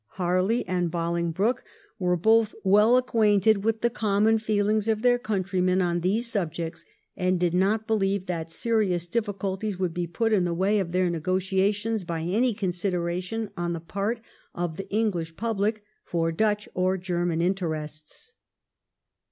Harley 0.13 0.65
and 0.67 0.89
Bolingbroke 0.89 1.63
were 1.99 2.13
86 2.13 2.23
THE 2.23 2.23
KEIGN 2.23 2.23
OF 2.23 2.23
QUEEN 2.23 2.39
ANNE. 2.41 2.41
ch. 2.41 2.41
xxv. 2.41 2.41
both 2.41 2.71
well 2.71 2.97
acquainted 2.97 3.63
with 3.63 3.81
the 3.81 3.89
common 3.91 4.37
feelings 4.39 4.87
of 4.87 5.01
their 5.03 5.19
countrymen 5.19 5.81
on 5.83 5.99
these 5.99 6.27
subjects, 6.31 6.85
and 7.15 7.39
did 7.39 7.53
not 7.53 7.85
believe 7.85 8.25
that 8.25 8.49
serious 8.49 9.05
difficulties 9.05 9.77
would 9.77 9.93
be 9.93 10.07
put 10.07 10.33
in 10.33 10.43
the 10.43 10.55
way 10.55 10.79
of 10.79 10.91
their 10.91 11.11
negotiations 11.11 12.03
by 12.03 12.21
any 12.23 12.55
consideration 12.55 13.51
on 13.55 13.73
the 13.73 13.79
part 13.79 14.19
of 14.55 14.77
the 14.77 14.89
English 14.89 15.35
public 15.35 15.83
for 16.03 16.31
Dutch 16.31 16.67
or 16.73 16.97
German 16.97 17.39
interests. 17.39 18.33